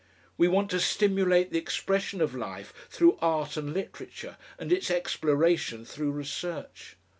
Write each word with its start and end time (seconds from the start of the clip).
We 0.35 0.47
want 0.47 0.71
to 0.71 0.79
stimulate 0.79 1.51
the 1.51 1.59
expression 1.59 2.21
of 2.21 2.33
life 2.33 2.73
through 2.89 3.19
art 3.21 3.55
and 3.55 3.71
literature, 3.71 4.37
and 4.57 4.73
its 4.73 4.89
exploration 4.89 5.85
through 5.85 6.09
research. 6.13 6.97